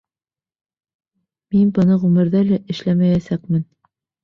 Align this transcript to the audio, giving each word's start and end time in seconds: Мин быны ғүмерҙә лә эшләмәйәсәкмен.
Мин 1.57 1.69
быны 1.77 1.99
ғүмерҙә 2.07 2.43
лә 2.49 2.61
эшләмәйәсәкмен. 2.77 3.67